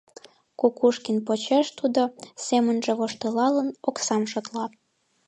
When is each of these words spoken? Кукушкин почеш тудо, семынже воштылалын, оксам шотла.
Кукушкин 0.59 1.17
почеш 1.27 1.67
тудо, 1.79 2.01
семынже 2.45 2.91
воштылалын, 2.99 3.69
оксам 3.89 4.23
шотла. 4.31 4.65